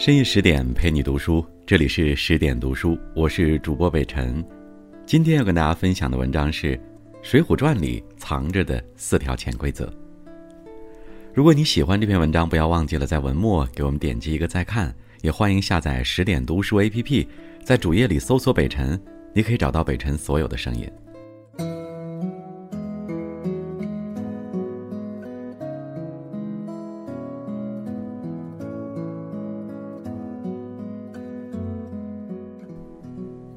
[0.00, 4.42] 深夜十点陪你读书，这里是十点读书，我是主播北辰。
[5.04, 6.74] 今天要跟大家分享的文章是
[7.20, 9.92] 《水浒传》里藏着的四条潜规则。
[11.34, 14.90] 如果你喜欢这篇文章，不要忘记了在文末给我们点击一个再看，
[15.20, 17.26] 也欢迎下载十点读书 APP，
[17.62, 18.98] 在主页里搜索北辰，
[19.34, 20.90] 你可以找到北辰所有的声音。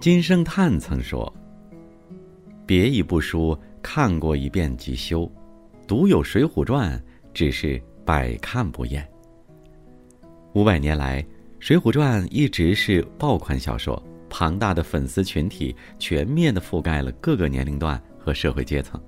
[0.03, 1.33] 金圣叹曾说
[2.67, 5.31] ：“别一部书看过一遍即休，
[5.87, 6.99] 独有《水浒传》
[7.33, 9.09] 只是百看不厌。”
[10.55, 11.23] 五百年来，
[11.57, 19.01] 《水浒传》一直是爆款小说，庞大的粉丝群体全面的覆盖了各个年龄段和社会阶层。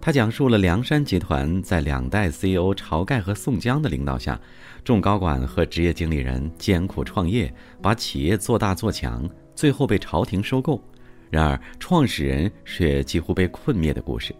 [0.00, 4.40] 他讲述了梁山集团在两代 CEO 晁盖和宋江的领导下，
[4.84, 9.28] 众高管和职业经理人艰苦创业，把企业做大做强。
[9.54, 10.82] 最后被朝廷收购，
[11.30, 14.34] 然而创始人却几乎被困灭的故事。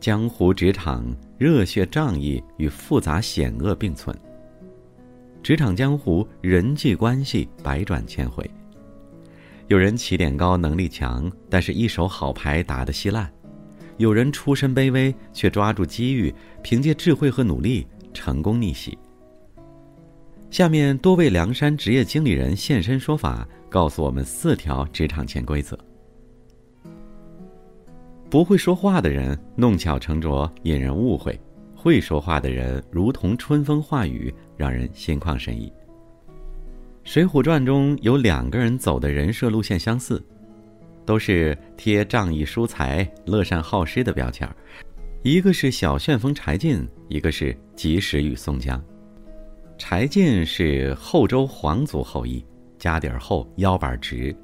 [0.00, 1.04] 江湖职场
[1.38, 4.14] 热血仗义与复杂险恶并存。
[5.42, 8.48] 职场江湖人际关系百转千回，
[9.68, 13.26] 有人起点高能力强，但是一手好牌打得稀烂；
[13.96, 18.96] 有人出身卑微，却抓住机遇，凭借智慧和努力成功逆袭。
[20.50, 23.46] 下面多位梁山职业经理人现身说法。
[23.74, 25.76] 告诉我们四条职场潜规则：
[28.30, 31.32] 不会说话的人弄巧成拙，引人误会；
[31.74, 35.66] 会说话的人如同春风化雨，让人心旷神怡。
[37.02, 40.24] 《水浒传》中有两个人走的人设路线相似，
[41.04, 44.48] 都是贴仗义疏财、乐善好施的标签
[45.24, 48.80] 一个是小旋风柴进，一个是及时雨宋江。
[49.76, 52.40] 柴进是后周皇族后裔。
[52.84, 54.36] 家底儿厚，腰板直。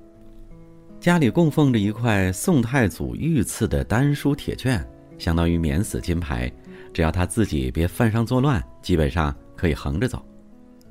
[0.98, 4.82] 家里供奉着一块宋太祖御赐的丹书铁券，
[5.18, 6.50] 相当于免死金牌。
[6.90, 10.24] 只要他自己别犯上作乱，基本上可以横着走。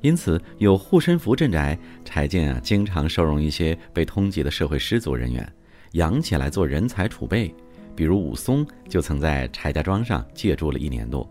[0.00, 5.52] 因此，有护身符镇宅，柴进啊，经常收容一些被通缉的社会失足人员，
[5.94, 7.52] 养起来做人才储备。
[7.96, 11.28] 比如武松就曾在柴家庄上借住了一年多。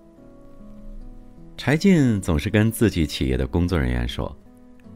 [1.55, 4.37] 柴进总是跟自己企业的工作人员说。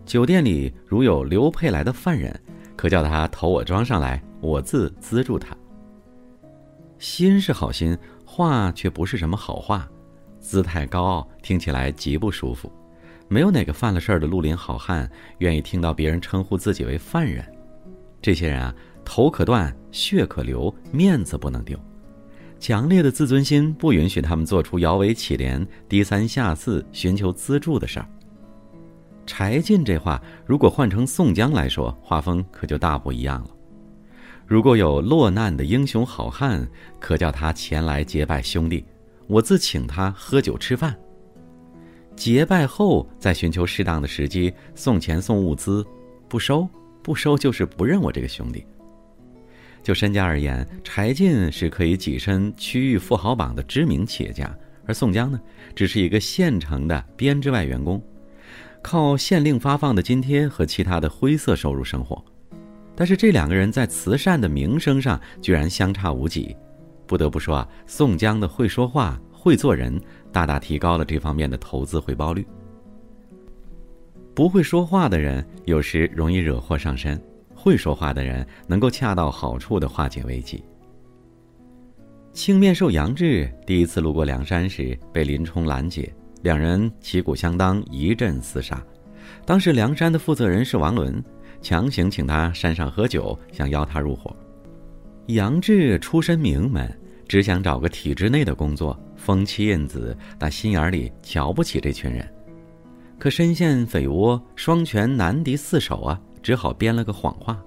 [0.05, 2.37] 酒店里如有刘佩来的犯人，
[2.75, 5.55] 可叫他投我庄上来，我自资助他。
[6.99, 9.89] 心是好心，话却不是什么好话，
[10.39, 12.71] 姿态高傲，听起来极不舒服。
[13.29, 15.09] 没有哪个犯了事儿的绿林好汉
[15.39, 17.43] 愿意听到别人称呼自己为犯人。
[18.21, 18.75] 这些人啊，
[19.05, 21.79] 头可断，血可流，面子不能丢。
[22.59, 28.07] 强烈的自尊心不允许他们做出摇尾乞怜、低三下四、寻求资助的事儿。
[29.25, 33.49] 柴进这话，如果换成宋江来说，画风可就大不一样了。
[34.45, 36.67] 如果有落难的英雄好汉，
[36.99, 38.85] 可叫他前来结拜兄弟，
[39.27, 40.95] 我自请他喝酒吃饭。
[42.15, 45.83] 结拜后再寻求适当的时机送钱送物资，
[46.27, 46.67] 不收
[47.01, 48.65] 不收就是不认我这个兄弟。
[49.81, 55.39] 就身家而言，柴进是可以跻身区域富豪榜的知名企业家，而宋江呢，
[55.73, 58.01] 只是一个县城的编制外员工。
[58.83, 62.23] 靠县令发放的津贴和其他的灰色收入生活，
[62.95, 66.55] 但是这两个人在慈善的名声上居然相差无几。
[67.07, 69.99] 不得不说啊，宋江的会说话、会做人，
[70.31, 72.45] 大大提高了这方面的投资回报率。
[74.35, 77.19] 不会说话的人有时容易惹祸上身，
[77.55, 80.63] 会说话的人能够恰到好处的化解危机。
[82.31, 86.11] 青面兽杨志第一次路过梁山时，被林冲拦截。
[86.43, 88.85] 两人旗鼓相当，一阵厮杀。
[89.45, 91.23] 当时梁山的负责人是王伦，
[91.61, 94.35] 强行请他山上喝酒，想邀他入伙。
[95.27, 96.93] 杨志出身名门，
[97.29, 102.29] 只想找个体制内的工作，风妻印子，打心眼里瞧不起这群人。
[103.17, 107.57] 可深陷匪窝，双拳难敌四手啊，只好编了个谎话。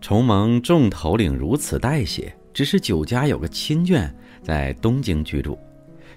[0.00, 4.10] 重蒙众头领如此待谢，只是酒家有个亲眷。
[4.42, 5.58] 在东京居住，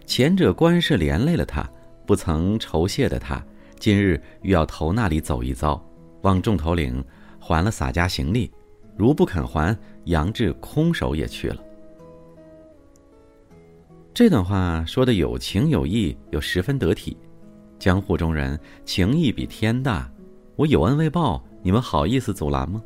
[0.05, 1.69] 前者官事连累了他，
[2.05, 3.43] 不曾酬谢的他，
[3.77, 5.79] 今日欲要投那里走一遭，
[6.21, 7.03] 望众头领
[7.37, 8.49] 还了洒家行李，
[8.95, 11.57] 如不肯还，杨志空手也去了。
[14.13, 17.17] 这段话说的有情有义，又十分得体。
[17.77, 20.09] 江湖中人情义比天大，
[20.55, 22.81] 我有恩未报，你们好意思阻拦吗？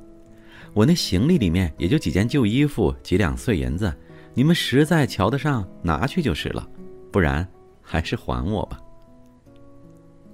[0.78, 3.92] 我那行李里面也就几件旧衣服，几两碎银子。
[4.36, 6.70] 你们实在瞧得上，拿去就是了，
[7.12, 7.46] 不然
[7.82, 8.80] 还是还我吧。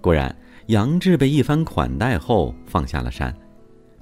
[0.01, 0.36] 果然，
[0.66, 3.34] 杨志被一番款待后放下了山，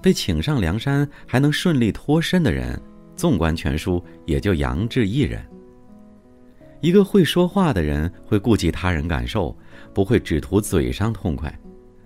[0.02, 2.82] 被请上梁山还能顺利脱身的人，
[3.16, 5.46] 纵观全书也就杨志一人。
[6.80, 9.56] 一个会说话的人会顾及他人感受，
[9.94, 11.56] 不会只图嘴上痛快。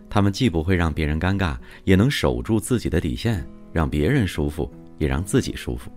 [0.09, 1.55] 他们既不会让别人尴尬，
[1.85, 5.91] 也能守住自己的底线，让别人舒服，也让自己舒服。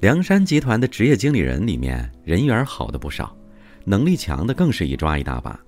[0.00, 3.36] 梁山集团的职业经理人里面，人缘好的不少，
[3.84, 5.60] 能力强的更是一抓一大把。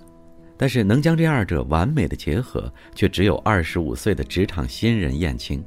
[0.56, 5.62] 但是能将这二者完美的结合，却只有二十五岁的职场新人燕青。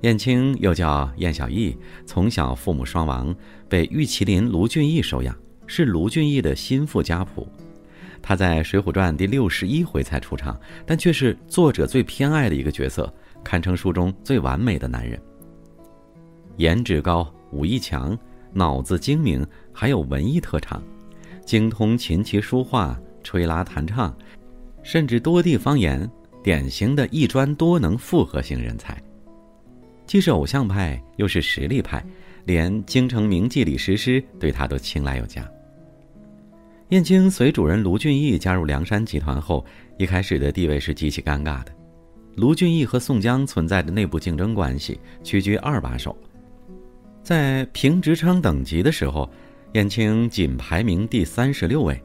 [0.00, 3.36] 燕青又叫燕小艺，从小父母双亡，
[3.68, 5.36] 被玉麒麟卢俊义收养，
[5.66, 7.46] 是卢俊义的心腹家仆。
[8.22, 13.12] 他在《水浒传》第六十一回才出场，但却是作者最偏爱的一个角色，
[13.44, 15.20] 堪称书中最完美的男人。
[16.56, 18.18] 颜值高，武艺强，
[18.52, 20.82] 脑子精明，还有文艺特长，
[21.44, 24.16] 精通琴棋书画、吹拉弹唱，
[24.82, 26.10] 甚至多地方言，
[26.42, 28.96] 典型的一专多能复合型人才。
[30.06, 32.04] 既是偶像派，又是实力派，
[32.44, 35.46] 连京城名妓李师师对他都青睐有加。
[36.90, 39.66] 燕青随主人卢俊义加入梁山集团后，
[39.98, 41.72] 一开始的地位是极其尴尬的。
[42.36, 46.16] 卢俊义和宋江存在的内部竞争关系，屈居二把手。
[47.22, 49.28] 在评职称等级的时候，
[49.72, 52.00] 燕青仅排名第三十六位，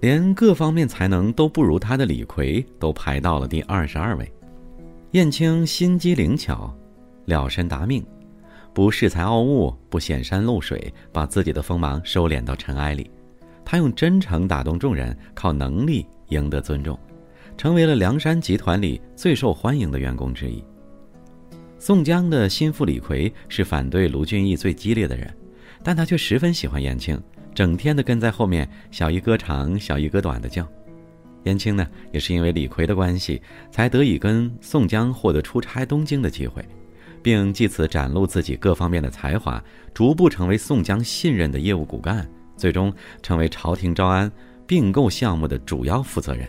[0.00, 4.32] 连各方面才能都不如他的李逵都排到了第二十二位。
[5.12, 6.74] 燕青心机灵巧。
[7.26, 8.04] 了身达命，
[8.74, 13.10] 不恃才傲物，不显山露水，把自己的锋芒收敛到尘埃里。
[13.64, 16.98] 他用真诚打动众人，靠能力赢得尊重，
[17.56, 20.62] 成为了梁山集团里最受欢迎的员工之一。
[21.78, 25.34] 宋江的心腹李逵是反对卢俊义最激烈的人，
[25.82, 27.20] 但他却十分喜欢燕青，
[27.54, 30.66] 整天的跟在后面，小一哥长，小一哥短的叫。
[31.44, 36.64] 燕青呢，也是因为李逵的关系，才得以跟宋江获得出差东京的机会。
[37.22, 39.62] 并借此展露自己各方面的才华，
[39.94, 42.92] 逐步成为宋江信任的业务骨干，最终
[43.22, 44.30] 成为朝廷招安
[44.66, 46.46] 并购项目的主要负责人。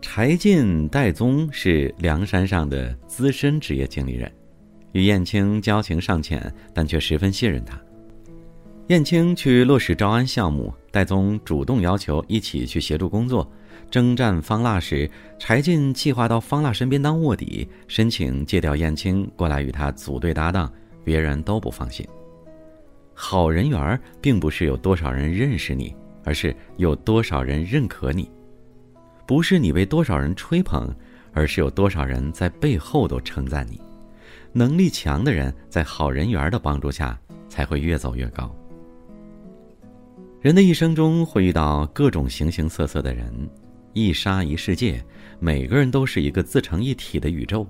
[0.00, 4.30] 柴进、戴宗是梁山上的资深职业经理人，
[4.92, 7.78] 与燕青交情尚浅，但却十分信任他。
[8.88, 13.50] 燕青去落实招安项目，戴宗主动要求一起去协助工作。
[13.90, 20.72] 征战方腊时，柴进计划到方腊身边当卧底，申请借调燕青过来与他组队搭档，
[21.04, 22.06] 别人都不放心。
[23.14, 25.94] 好人缘并不是有多少人认识你，
[26.24, 28.24] 而是有多少人认可你；
[29.28, 30.90] 不是你被多少人吹捧，
[31.34, 33.78] 而是有多少人在背后都称赞你。
[34.54, 38.50] 能力强的人在好人缘的帮助下，才会越走越高。
[40.40, 43.30] 人的一生中会遇到各种形形色色的人。
[43.92, 45.04] 一沙一世界，
[45.38, 47.66] 每个人都是一个自成一体的宇宙。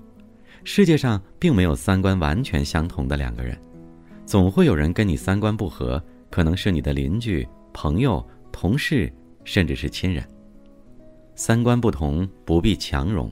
[0.62, 3.58] 世界上并没有三观完全相同的两个人，
[4.24, 6.00] 总会有人跟你三观不合，
[6.30, 9.12] 可能是你的邻居、朋友、同事，
[9.42, 10.24] 甚至是亲人。
[11.38, 13.30] 三观不同不必强融，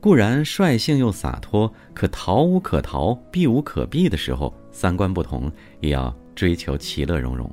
[0.00, 7.48] 固然率性又洒脱，可逃无可逃、避无可避的时候，三观不同也要追求其乐融融。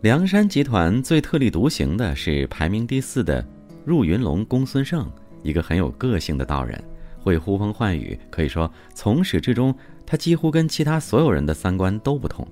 [0.00, 3.46] 梁山集团最特立独行的是排名第四的
[3.84, 5.06] 入云龙公孙胜，
[5.42, 6.82] 一个很有个性的道人，
[7.20, 8.18] 会呼风唤雨。
[8.30, 9.74] 可以说，从始至终，
[10.06, 12.48] 他几乎跟其他所有人的三观都不同。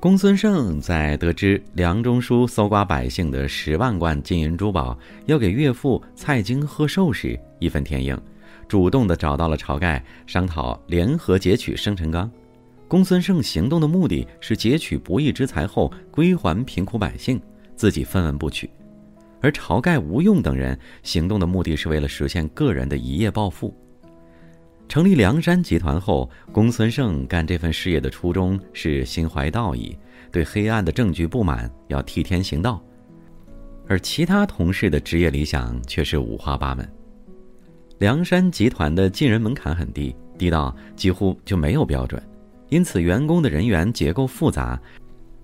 [0.00, 8.16] 公孙胜在得知梁中书搜刮百姓的十万贯金银珠宝要给岳父蔡京贺寿时，义愤填膺，
[8.68, 12.30] 主动的找到了晁盖，商讨联合劫取生辰纲。
[12.86, 17.40] 公孙胜行动的目的是劫取不义之财后归还贫苦百姓，
[17.74, 18.68] 自己分文不取；
[19.40, 23.76] 而晁盖、吴用等人行动的目的是为了实现个人的一夜暴富。
[24.88, 29.94] 成立梁山集团后，公孙胜干这份事业的初衷是心怀道义，
[30.32, 32.80] 对黑暗的政局不满，要替天行道；
[33.86, 36.90] 而其他同事的职业理想却是五花八门。
[37.98, 42.22] 梁山集团的进人门槛很低，低到几乎就没有标准。
[42.70, 44.80] 因此，员工的人员结构复杂，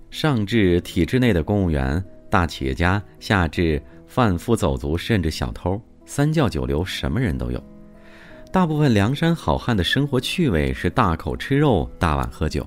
[0.09, 7.63] 上至体制内的公务员、大企业家，下至贩夫走卒，甚至小偷，三教九流，什么人都有。
[8.55, 12.65] 大部分梁山好汉的生活趣味是大口吃肉、大碗喝酒，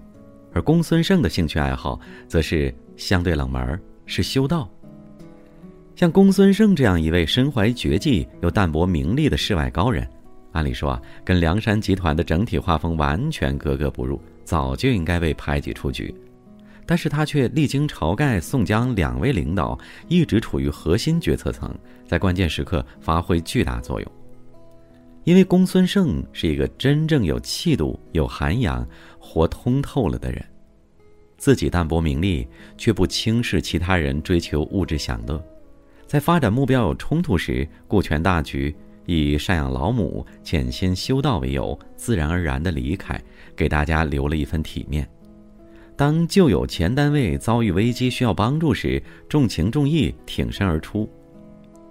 [0.52, 4.68] 而公孙胜的兴趣爱好则是相对冷门，是修道。
[5.97, 10.07] 像公孙胜这样一位身怀绝技又淡泊名利的世外高人，
[10.52, 14.21] 按理说啊，跟梁山集团的整体画风完全格格不入。
[14.45, 16.14] 早就应该被排挤出局，
[16.85, 21.75] 但是他却历经晁盖、宋江两位领导，一直处于核心决策层，
[22.07, 24.12] 在关键时刻发挥巨大作用。
[25.29, 30.43] 因为公孙胜是一个真正有气度、有涵养、活通透了的人，
[31.37, 35.39] 自己淡泊名利，却不轻视其他人追求物质享乐，
[36.07, 43.23] 在发展目标有冲突时，顾全大局，以赡养老母、潜心修道为由，自然而然的离开，
[43.55, 45.07] 给大家留了一份体面。
[45.95, 51.07] 当旧有前单位遭遇危机需要帮助时，重情重义，挺身而出。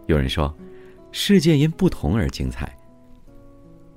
[0.07, 0.51] 有人说，
[1.11, 2.75] 世界因不同而精彩。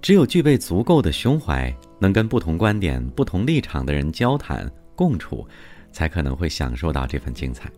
[0.02, 5.47] 只有具备足够的胸怀，能跟不同观点、不同立场的人交谈共处，
[5.92, 7.71] 才可能会享受到这份精彩。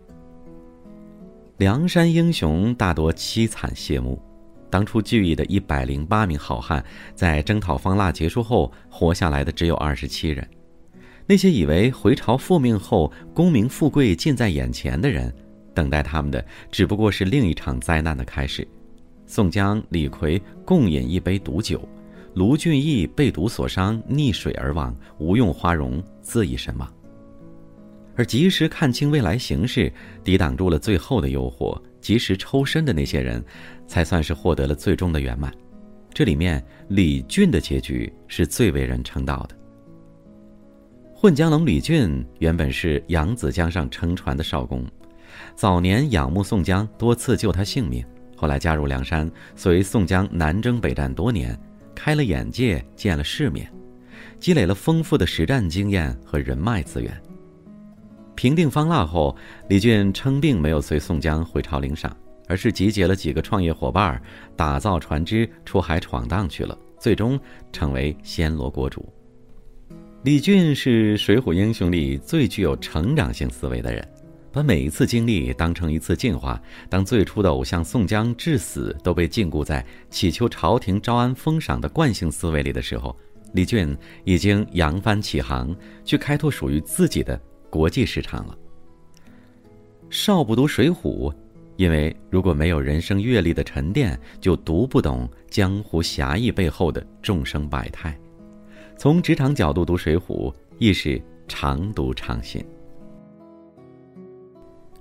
[1.56, 4.20] 梁山英雄大多凄惨谢幕，
[4.70, 10.48] 当初聚义的一百零八名好汉，在征讨方腊结束后，活下来的只有二十七人。
[11.26, 15.32] 那些以为回朝复命后功名富贵近在眼前的人，
[15.74, 18.66] 等待他们的只不过是另一场灾难的开始。
[19.26, 21.80] 宋江、李逵共饮一杯毒酒。
[22.34, 26.92] 卢俊义被毒所伤，溺水而亡；吴用、花荣自缢身亡。
[28.14, 33.42] 而及时看清未来形势，抵挡住了最后的诱惑，及时抽身的那些人，
[33.86, 35.52] 才算是获得了最终的圆满。
[36.12, 39.56] 这里面，李俊的结局是最为人称道的。
[41.14, 44.84] 混江龙李俊原本是扬子江上乘船的少公，
[45.54, 48.04] 早年仰慕宋江，多次救他性命。
[48.36, 51.58] 后来加入梁山，随宋江南征北战多年。
[51.94, 53.70] 开了眼界，见了世面，
[54.38, 57.12] 积累了丰富的实战经验和人脉资源。
[58.34, 59.36] 平定方腊后，
[59.68, 62.16] 李俊称病没有随宋江回朝领赏，
[62.48, 64.20] 而是集结了几个创业伙伴，
[64.56, 67.38] 打造船只出海闯荡去了，最终
[67.72, 69.06] 成为暹罗国主。
[70.24, 74.08] 李俊是《水浒》英雄里最具有成长性思维的人。
[74.52, 76.60] 把每一次经历当成一次进化。
[76.88, 83.16] 当最初的偶像宋江至死都被禁锢在祈求朝廷招安封赏的惯性思维里的时候，
[83.54, 87.40] 李俊已经扬帆起航，去开拓属于自己的
[87.70, 88.56] 国际市场了。
[90.10, 91.30] 少不读《水浒》，
[91.76, 98.14] 因为如果没有人生阅历的沉淀，就读不懂江湖侠义背后的众生百态。
[98.98, 102.62] 从职场角度读《水浒》，亦是常读常新。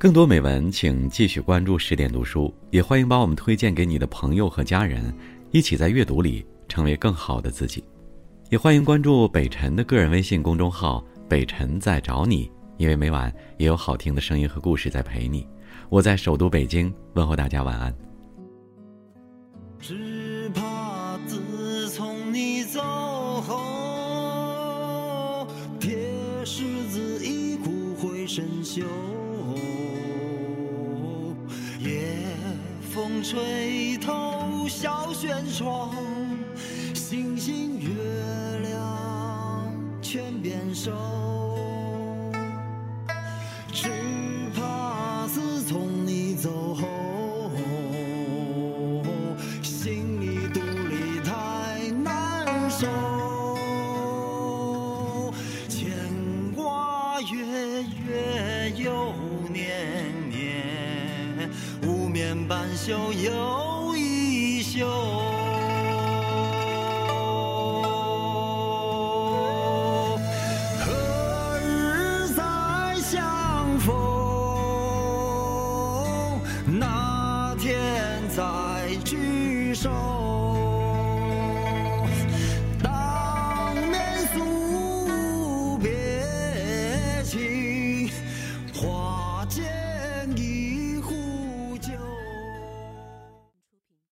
[0.01, 5.13] 更多美文，请继续关注十点读书，也欢迎把我们推荐给你的朋友和家人，
[5.51, 7.83] 一起在阅读里成为更好的自己。
[8.49, 15.47] 也欢迎关注北辰的个人微信公众号“北辰在找你”，因为每晚也有好听的声音和故事在陪你。
[15.87, 17.95] 我在首都北京问候大家晚安。
[19.77, 22.81] 只怕自从你走
[23.41, 23.55] 后，
[25.79, 25.95] 铁
[26.43, 28.83] 狮子已骨灰深锈。
[33.01, 35.89] 风吹透小轩窗，
[36.93, 37.89] 星星月
[38.59, 40.91] 亮全变瘦。
[62.83, 63.60] 秀有